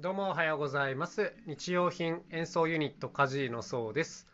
[0.00, 1.34] どうもおはようございます。
[1.44, 4.28] 日用品演奏ユニットカジーのそうです。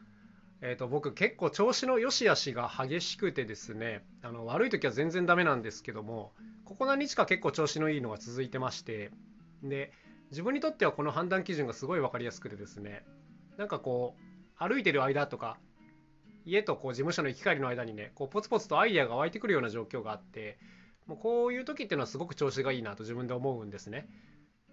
[0.60, 6.32] えっ、と僕結構調子の良し悪しが激しくてですね、あの悪い時は全然ダメなんですけども、
[6.66, 9.10] ここ何日か結構調子のいいのが続いてまして、
[9.62, 9.90] で
[10.32, 13.02] 自分にとってはこの判断基準がすごい分かりやすくてですね、
[13.56, 15.56] なんかこう歩いてる間とか
[16.44, 20.58] 家とこう事務所の行き帰りの間にね、こうポツポツとアイデアが湧いてくるような状況があって、
[21.06, 24.06] もうこういう時っていうのはすごく調子がいいなと自分で思うんですね。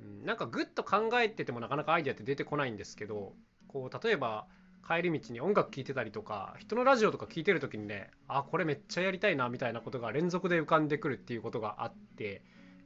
[0.02, 3.34] うんなんかぐっと考えててもなかなかアイデアって出てこないんですけど
[3.68, 4.46] こう例えば
[4.88, 12.42] 帰り道に音楽聴いてたりとか人のラジオとか聞いてる時にねあこれめっちゃやりたいなみたいなことが連続で浮かんでくるっていうことがあって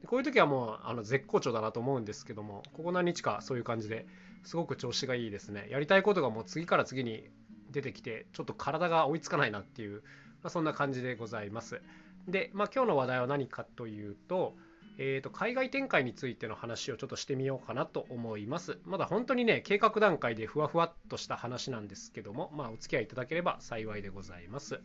[0.06, 4.06] こういう時はもうあの絶好調だなと思うんですけどもここ何日かそういう感じで
[4.44, 5.66] すごく調子がいいですね。
[5.70, 7.28] やりたいことがもう次から次に
[7.72, 10.02] 出てきてちょっと体が追いつかないなっていう、
[10.42, 11.80] まあ、そんな感じでございます。
[12.28, 14.54] で、まあ、今日の話題は何かというと
[14.98, 18.78] えー、と海外展開についての話をちょっとしてみようかなと思います。
[18.84, 24.80] まだ本当にね、計画段階でふわふわっとした話なんですけども、まあ、お付き合いいただければ幸いでございます。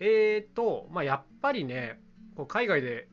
[0.00, 2.00] えーと、まあ、やっぱりね、
[2.36, 3.08] こう海外で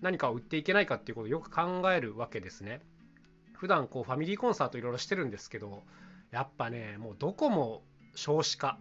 [0.00, 2.80] 何かを売っていけないかっていうことをよく考えるわけですね。
[3.54, 5.82] 普段こうファミリーコンサートいろいろしてるんですけど、
[6.30, 7.82] やっぱね、もうどこも
[8.14, 8.78] 少子化、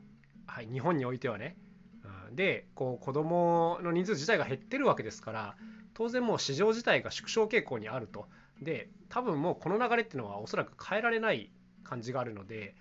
[0.48, 1.58] はい、日本においてはね。
[2.30, 5.56] うんで、こう子供の人数自体が減ってるわけですから、
[6.00, 8.30] 当然もう市場自体が縮小傾向にあると。
[8.62, 11.52] で、多分もうこの流れっていうのはおそらく変えられない
[11.84, 12.74] 感じがあるので、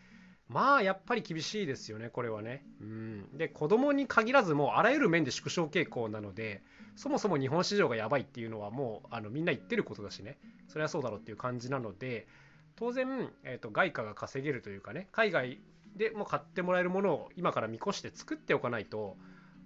[0.47, 2.65] まあやっぱり厳しいですよね、これはね。
[2.81, 6.63] うん、で、子供に限らずもうあらゆる面で縮小傾向なので、
[6.95, 10.39] そもそも日本市場がやばいっていうのはもうあのみんな言ってることだしね、
[10.69, 12.29] それはそうだろうっていう感じなので、
[12.77, 15.61] 当然、えー、と外貨が稼げるというかね、海外
[15.97, 19.17] でも買ってもらえるものを今から見越して作っておかないと、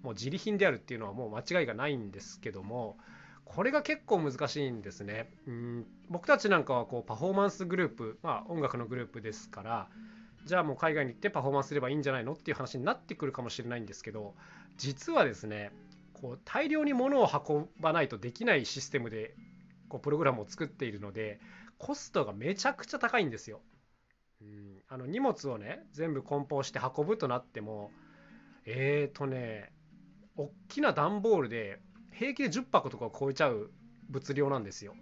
[0.01, 2.97] もう自利品であるっていうのはもう間違いがないんですけども、
[3.45, 5.29] これが結構難しいんですね。
[5.47, 9.89] うん僕たちなんかはこうパフォーマンスグループ、まあ、音楽のグループですから
[10.45, 14.35] じゃあもう海外に行ってパフォーマンスすればいいんじゃないのっていう話になってくるかもしれないんですけど
[14.77, 15.71] 実はですね
[16.13, 19.35] こう大量に物を運ばないとできないシステムで
[19.89, 21.39] こうプログラムを作っているので
[21.77, 23.61] コストがめちゃくちゃ高いんですよ。
[24.41, 27.91] うんあの荷物をね全部梱包して運ぶとなっても
[28.65, 29.71] えーとね
[30.35, 31.79] 大きな段ボールで
[32.13, 33.71] 平気で10箱とかを超えちゃう
[34.09, 34.95] 物量なんですよ。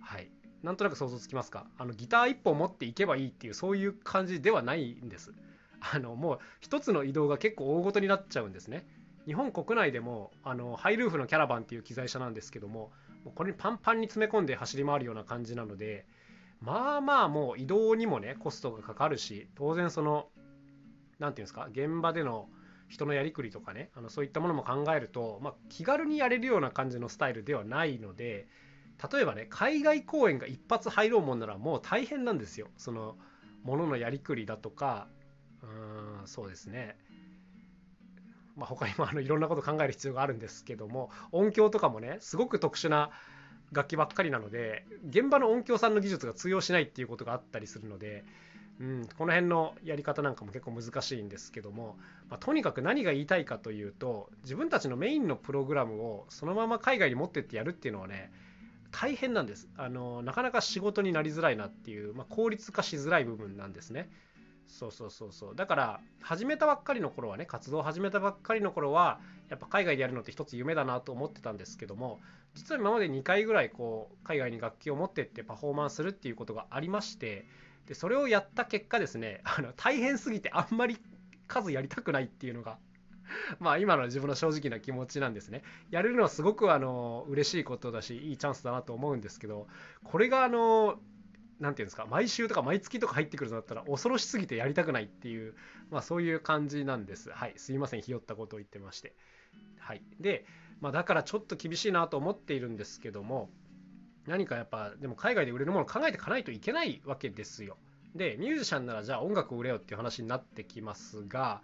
[0.00, 0.30] はい。
[0.62, 1.66] なんとなく想像つきますか？
[1.78, 5.32] あのギター1本持っていけばいいっていうそういう感じではないんです。
[5.80, 8.86] あのもう一つの移動が結構大ごとになっちゃうんですね。
[9.26, 12.90] 日本国内でもあのハイルーフのキャラバンっていう機材車なんですけども
[13.24, 16.06] もうこれにパンパンに詰め込んで走り回るような感じなので
[16.60, 20.28] まあまあもう移動にもねコストがかかるし当然その
[21.18, 22.48] 何ていうんですか現場での
[22.92, 28.46] 人のやりくりとかねあのそういったものも考えると、まあ、気軽にやれるような感じのスタイルではないので
[29.10, 32.68] 例えばね海外公演が一発入ろうもんならもう大変なんですよ。
[32.76, 33.16] その
[33.64, 35.08] もののやりくりだとか
[35.62, 36.98] うーんそうですね。
[38.56, 43.10] まあ、他にもあのいろんなこと考える必要があるんですけども音響とかもねすごく特殊な
[43.72, 48.24] 楽器ばっかりなので現場の音響さんの技術が通用しないっていうことがあったりするので、
[48.82, 51.96] うん、この辺のやり方なんかも結構難しいんですけども、
[52.28, 58.32] まあ、とにかく何が言いたいかというと自分たちのメインのプログラムをそのまま海外に持ってってやるっていうのはね
[58.90, 64.10] 大変なんですあのなかなか仕事になりづらいなっていう、まあ、効率化しづらい部分なんですね。
[64.66, 72.20] そうそうそうそうだから始めたばっかりの頃はね活動を始めたばっかりの頃はやっぱ海外でやるのって一つ夢だなと思ってたんですけども
[72.54, 77.46] 実は今まで2回ぐらいこう海外に楽器を持ってってパフォーマンスするっていうことがありまして
[77.86, 80.98] でそれをやった結果ですね あの大変すぎてあんまり
[81.48, 82.78] 数やりたくないっていうのが
[83.58, 85.62] まあ今の自分の正直な気持ちなんですね。
[85.90, 89.68] やれるのはすごくあの嬉しいことだしいいチャンスだなと思うんですけど
[90.04, 91.00] これがあの
[91.62, 95.54] なんていうんですか毎週とか毎月とか入ってくるとなったら恐ろしすぎてやりたくないっていう、
[95.90, 97.30] まあ、そういう感じなんです。
[97.30, 99.14] はい、すいません、ひよったことを言ってまして。
[99.78, 100.44] はい、で、
[100.82, 103.48] まあ、だからちょっと厳しいなと思っているんですけども、
[104.26, 107.78] 何かやっぱ、でも海外で売れるものを考えていかないといけないわけですよ。
[108.14, 111.62] で、ミュージシャンならじゃあ音楽を売れよっていう話になってきますが、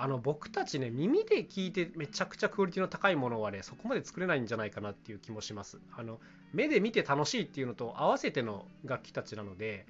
[0.00, 6.20] あの僕たちね耳で聞いてめちゃくちゃクオリティの高いものはねそこまで作れないんじゃないかなっていう気もしますあの
[6.52, 9.86] 目で見て楽しいっていうのと合わせての楽器たちなので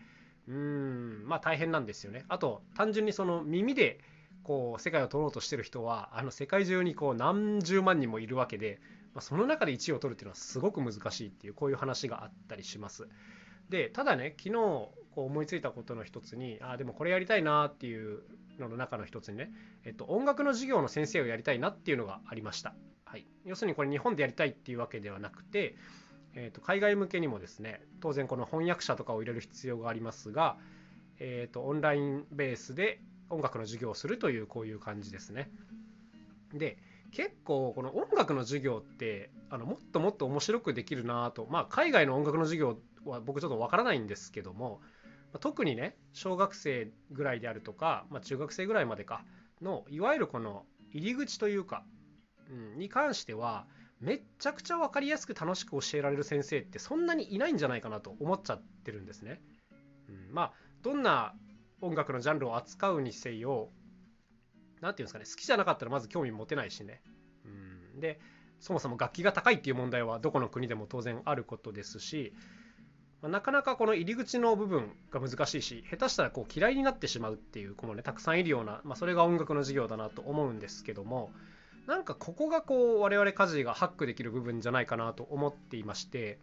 [0.49, 4.01] うーんまあ大変なんですよねあと単純にその耳で
[4.49, 8.81] こう世界を取ろうとしてる人はあの世界中にこう何十万人もいるわけで、
[9.13, 13.09] まあ、その中で1位を取るっていうのはすごく難しいっていうこういう話があったりします。
[13.69, 18.23] でただね昨日こう思いついたことの一つにあでもこれやりたいなっていう
[18.59, 19.53] のの中の一つにね、
[19.85, 22.75] えっと、音楽の授業の先生をやりたいなっていうのがありました、
[23.05, 25.77] はい、要するにこれ日本でやりたいっていうわけではなくて
[26.35, 30.57] えー、と海外向けにもですね当然この翻訳者とかを入れる必要がありますが、
[31.19, 35.51] えー、とオンラインベースで音楽の授業をするというこういう感じですね。
[36.53, 36.79] で
[37.11, 44.81] 結構この音楽の授業ってあのもっともっと面白くできるなとまあ海外の音楽の授業は僕ちょっとわからないんですけども
[45.41, 49.25] 特にね小学生ぐらいであるとか、まあ、中学生ぐらいまでか
[49.63, 51.85] のいわゆるこの入り口というか、
[52.51, 53.67] うん、に関しては
[54.01, 59.41] めっちゃくちゃ分かりやすく楽しく教えられる先生ってそんなにいないんじゃないかなと思っちゃってるんですね。
[60.09, 60.53] うん、まあ
[60.83, 61.35] どんな
[61.81, 63.69] 音楽のジャンルを扱うにせよ
[64.81, 67.03] 何て言うんですかね好きじゃなかったらまず興味持てないしね。
[67.45, 68.21] うん、で
[68.61, 72.33] そもそも楽器が高いっていう問題はどこの国でも当然あることですし、
[73.23, 81.33] なかなかこの入り口の部分が難しいし下手したらこう嫌いになってしまうっていう子もねたくさんいるような、まあ、それが音楽の授業だなと思うんですけども
[81.89, 86.39] なんかここがこう我々家事がハックできる部分じゃないかなと思っていまして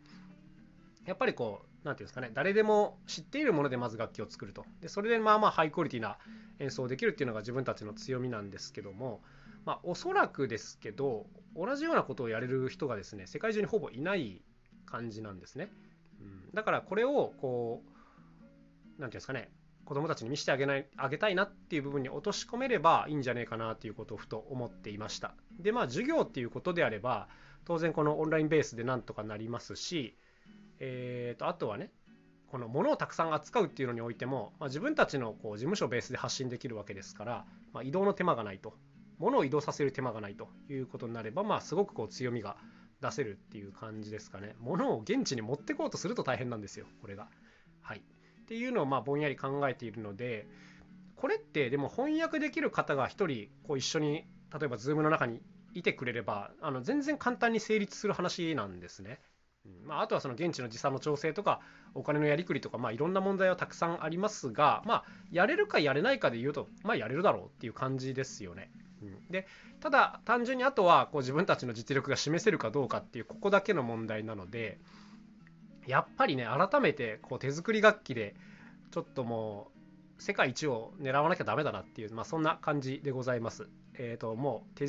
[1.05, 4.65] やっぱりこう何て言うんですかね誰でも知っているものでまず楽器を作ると。
[4.81, 6.17] でそれでまあまあハイクオリティな
[6.59, 9.21] 演奏できるっていうのが自分たちの強みなんですけども
[9.65, 14.41] まあおそらくですけど同じようなことをやれる人がですね世界中にほぼいない
[14.85, 15.71] 感じなんですね、
[16.19, 19.51] うん、だからこれをこう何て言うんですかね
[19.85, 25.35] 子供たちに見せてあげないあげたいなっていう部分に落とし込めればいいんじゃねえかなっていうことをふと思っていました。
[25.59, 27.27] でまあ授業っていうことであれば
[27.65, 30.17] 当然このオンラインベースでなんとかなりますし
[30.79, 31.91] えー、とあとはね
[32.47, 38.73] この物をたくさん扱うっていうのにおいても、まあ、自分たちのこう事務所ベースで発信できるわけですから、まあ、移動の手間がないと。
[39.17, 40.49] 物を移動させる手間がないと。
[40.69, 42.57] いうことになれば、まあ、すごくこう強みが
[43.01, 44.55] 出せるっていう感じですかね。
[44.59, 46.85] 物を現地に持ってこうとすると大変なんですよ。
[47.01, 47.27] これが。
[47.81, 50.47] はい、っていうのをまあぼんやり考えているので
[51.15, 55.41] これってでも翻訳できる方が1人こう一緒に例えば Zoom の中に
[55.73, 59.19] いてくれればあの全然簡単に成立する話なんですね。
[59.85, 61.61] まあ、あとはその現地の時差の調整とか
[61.93, 68.71] お金のやりくりとか、まあ、いろんな問題はたくさんありますが、まあ、やれるかやれないかで言うと、まあ、やれるだろうっていう感じですよね。
[69.01, 69.47] うん、で
[69.79, 74.79] ただ単純にあとはこう自分たちの実力が示せるかどうかっていうここだけの問題なので
[75.85, 78.35] やっぱりね改めてこう手作り楽器で
[78.91, 79.69] ちょっとも
[80.17, 83.67] う世界一を狙わなきゃダメだなっていう、まあ、そんな感じでございます。
[83.95, 84.87] えっ、ー、ともう手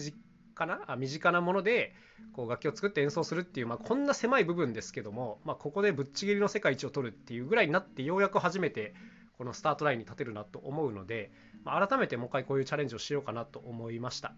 [0.57, 0.81] かな？
[0.89, 1.95] あ身近なもので
[2.33, 8.95] こう楽器を作って演奏するっていう、まあ、こんな狭い部分ですけども、まあ、ここでぶっちぎりの世界一を取るっていうぐらいになってようやく初めて
[9.39, 11.31] このスタートラインに立てるなと思うので、
[11.63, 14.33] まあ、改めてもう一回こういうチャレンジをしようかなと思いました。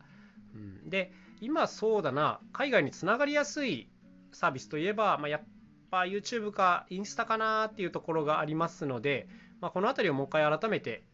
[0.55, 3.89] うん、で今そうだな海外につながりやすい
[4.33, 5.43] サービスといえば、まあ、やっ
[5.91, 9.29] ぱ YouTube かインスタかなっていうところがありますので、
[9.61, 11.05] まあ、この辺りをもう一回改めて、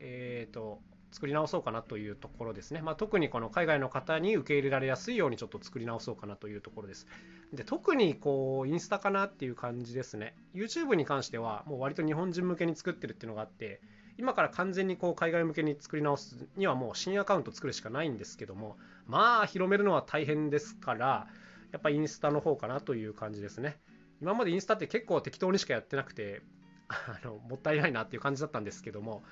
[0.00, 0.80] えーと
[1.14, 2.82] 作り直そうかなというところですね。
[2.82, 7.06] まあ、特にこの海外の方に受け入れられやすいようにちょっと作り直そうかなというところです。
[7.52, 10.34] で特にこうインスタかなっていう感じですね。
[10.56, 13.80] YouTube に関してはもう割と日本人向けに作ってるっていうのがあって、
[14.18, 18.76] 今から完全にこう海外向けに作り直すにはもう新アカウント作るしかないんですけども、
[19.06, 21.28] まあ広めるのは大変ですから、
[21.70, 23.78] やっぱインスタの方かなという感じですね。
[24.20, 26.42] 今までインスタって結構適当にしかやってなくて、
[26.88, 29.22] あのもったいないなっていう感じだったんですけども、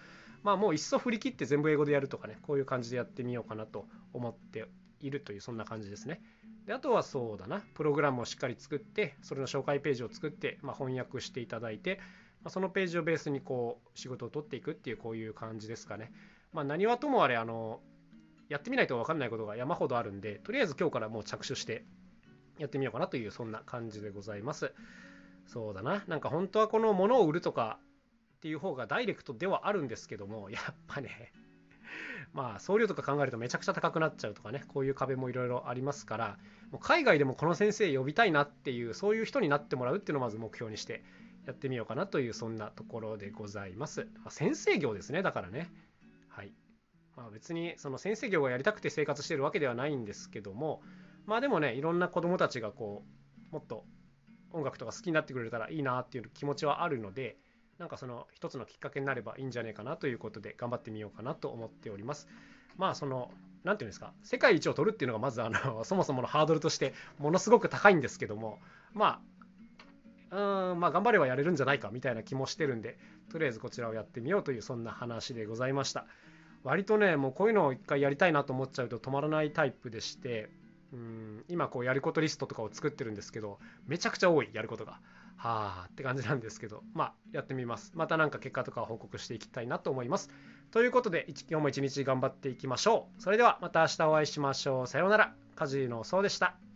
[0.43, 4.67] まあもういっそ振り切って全部英語でやるとかね、こういう感じでやってみようかなと思って
[5.01, 6.23] いるという、そんな感じですね。
[6.67, 11.99] であとはそうだな、プログラムをしっかり作って、それの紹介ページを作って、まあ、翻訳していただいて、
[12.43, 16.13] まあ、そのページをベースにこう仕事を取っていくっていう、こういう感じですかね。
[16.53, 17.81] まあ、何はともあれ、あの、
[18.49, 21.85] やってみないと分かんないことが山ほどあるんで、とりあえず今日からもう着手して
[22.59, 24.73] やってみようかなという、そんな感じでございます。
[25.47, 27.79] そうだな、なんか本当はこの物を売るとか、
[28.43, 31.33] っていう方がダイレクトではあるんですけども やっぱね
[32.33, 36.39] まあ送料とか考えるとめちゃくちゃ高くなっちゃうとかねこういう壁もいろいろありますから
[36.73, 41.05] もう海外でもこの先生呼びたいなっていうそういう人になってもらうっていうのをまず目標にして
[41.47, 45.71] やってみようかなというそんなところでございます、まあ、先生業ですねだからね。
[46.29, 46.53] はい。
[47.15, 50.83] まあ別にその先生業がやりたくて生活してるわけではないんですけども
[51.27, 53.05] まあでもねいろんな子どもたちがこ
[53.51, 53.85] うもっと
[54.53, 57.37] 音楽とか好きになってくれたらいいなっていう気持ちはあるので
[57.83, 62.29] なんかその一つのきっかけになればいいんじゃないかなということで頑張ってみようかなと思っております。
[62.77, 63.33] まあその
[63.65, 68.61] 何て言うんですか世界一を取るっていうのがまずあの そもそものハードルとしてものすごく高いんですけども
[68.95, 69.21] ま
[70.31, 73.01] あうんまあ頑張ればやれるんじゃないかみたいな気もしてるんで
[73.33, 76.07] とりあえずこちらをやってみようというそんな話でございました
[76.63, 80.51] 割とねもうこういうのを一回やりたいなと思っちゃうと止まらないタイプでして
[80.93, 83.59] うん今こうやることリストとかを作ってるんですけど
[83.89, 85.01] めちゃくちゃ多いやることが
[85.37, 87.93] はあって感じなんですけど、まあ、やってみます。
[87.95, 90.31] また何か結果とか報告していきたいなと思います。
[90.71, 93.23] ということで、今日も一日頑張っていきましょう。
[93.23, 94.87] それではまた明日お会いしましょう。
[94.87, 95.35] さようなら。
[95.55, 96.72] カジノそうでした。